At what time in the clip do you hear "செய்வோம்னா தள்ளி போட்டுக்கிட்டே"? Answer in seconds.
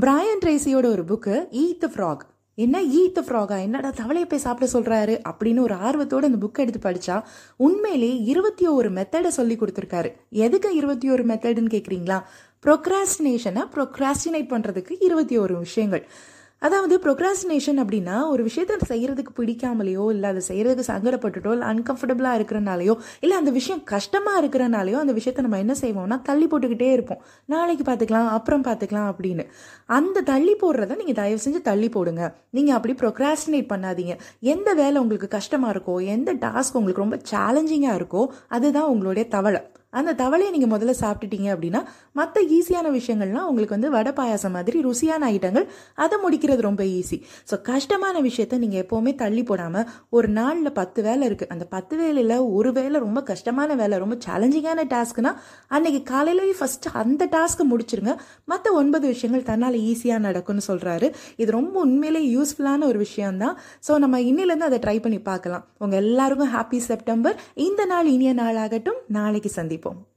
25.80-26.90